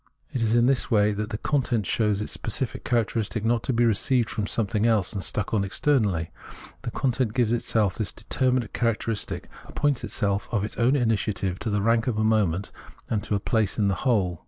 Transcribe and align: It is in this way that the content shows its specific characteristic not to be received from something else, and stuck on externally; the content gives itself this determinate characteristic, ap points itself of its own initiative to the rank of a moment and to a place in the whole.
It 0.33 0.41
is 0.41 0.55
in 0.55 0.65
this 0.65 0.89
way 0.89 1.11
that 1.11 1.29
the 1.29 1.37
content 1.37 1.85
shows 1.85 2.23
its 2.23 2.31
specific 2.31 2.83
characteristic 2.83 3.45
not 3.45 3.61
to 3.65 3.71
be 3.71 3.85
received 3.85 4.31
from 4.31 4.47
something 4.47 4.87
else, 4.87 5.13
and 5.13 5.21
stuck 5.21 5.53
on 5.53 5.63
externally; 5.63 6.31
the 6.81 6.89
content 6.89 7.35
gives 7.35 7.53
itself 7.53 7.99
this 7.99 8.11
determinate 8.11 8.73
characteristic, 8.73 9.47
ap 9.67 9.75
points 9.75 10.03
itself 10.03 10.49
of 10.51 10.63
its 10.65 10.77
own 10.77 10.95
initiative 10.95 11.59
to 11.59 11.69
the 11.69 11.83
rank 11.83 12.07
of 12.07 12.17
a 12.17 12.23
moment 12.23 12.71
and 13.11 13.21
to 13.25 13.35
a 13.35 13.39
place 13.39 13.77
in 13.77 13.89
the 13.89 13.95
whole. 14.07 14.39